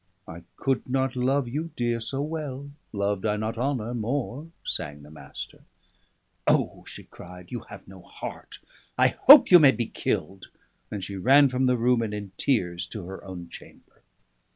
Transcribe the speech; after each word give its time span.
"'I 0.27 0.41
could 0.55 0.89
not 0.89 1.15
love 1.15 1.47
you, 1.47 1.69
dear, 1.75 2.01
so 2.01 2.23
well, 2.23 2.71
loved 2.91 3.23
I 3.23 3.37
not 3.37 3.55
honour 3.59 3.93
more,'" 3.93 4.47
sang 4.65 5.03
the 5.03 5.11
Master. 5.11 5.63
"O!" 6.47 6.83
she 6.87 7.03
cried, 7.03 7.51
"you 7.51 7.59
have 7.69 7.87
no 7.87 8.01
heart 8.01 8.57
I 8.97 9.09
hope 9.09 9.51
you 9.51 9.59
may 9.59 9.69
be 9.73 9.85
killed!" 9.85 10.47
and 10.89 11.03
she 11.03 11.17
ran 11.17 11.49
from 11.49 11.65
the 11.65 11.77
room, 11.77 12.01
and 12.01 12.15
in 12.15 12.31
tears, 12.37 12.87
to 12.87 13.05
her 13.05 13.23
own 13.23 13.47
chamber. 13.49 14.01